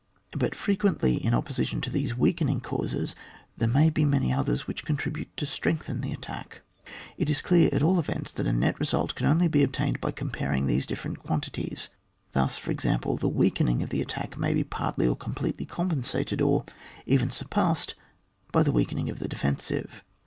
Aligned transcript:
But 0.31 0.55
frequently, 0.55 1.23
in 1.23 1.35
opposition 1.35 1.79
to 1.81 1.91
these 1.91 2.17
weakening 2.17 2.59
causes^ 2.61 3.13
there 3.55 3.67
may 3.67 3.91
be 3.91 4.03
many 4.03 4.33
others 4.33 4.65
which 4.65 4.83
contribute 4.83 5.37
to 5.37 5.45
strengthen 5.45 6.01
the 6.01 6.11
attack. 6.11 6.61
It 7.19 7.29
is 7.29 7.39
clear, 7.39 7.69
at 7.71 7.83
all 7.83 7.99
events, 7.99 8.31
that 8.31 8.47
a 8.47 8.51
net 8.51 8.79
result 8.79 9.13
can 9.13 9.27
only 9.27 9.47
be 9.47 9.61
obtained 9.61 10.01
by 10.01 10.09
comparing 10.09 10.65
these 10.65 10.87
different 10.87 11.19
quantities; 11.19 11.89
thus, 12.31 12.57
for 12.57 12.71
ex 12.71 12.83
ample, 12.83 13.15
the 13.17 13.29
weakening 13.29 13.83
of 13.83 13.89
the 13.89 14.01
attack 14.01 14.39
may 14.39 14.55
be 14.55 14.63
partly 14.63 15.07
or 15.07 15.15
completely 15.15 15.67
compensated, 15.67 16.41
or 16.41 16.65
even 17.05 17.29
surpassed 17.29 17.93
by 18.51 18.63
the 18.63 18.71
weakening 18.71 19.07
of 19.11 19.19
the 19.19 19.27
defensive. 19.27 20.03